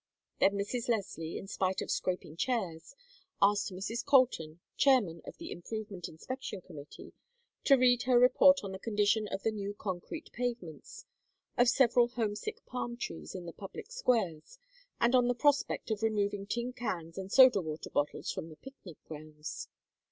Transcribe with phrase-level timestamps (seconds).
[0.39, 0.89] Then Mrs.
[0.89, 2.95] Leslie, in spite of scraping chairs,
[3.39, 4.03] asked Mrs.
[4.03, 7.13] Colton, Chairman of the Improvement Inspection Committee
[7.65, 11.05] to read her report on the condition of the new concrete pavements,
[11.55, 14.57] of several homesick palm trees in the public squares,
[14.99, 18.97] and on the prospect of removing tin cans and soda water bottles from the picnic
[19.05, 19.67] grounds.